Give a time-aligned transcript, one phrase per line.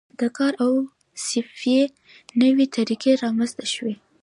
[0.19, 0.73] د کار او
[1.17, 1.83] تصفیې
[2.41, 3.95] نوې طریقې رامنځته شوې.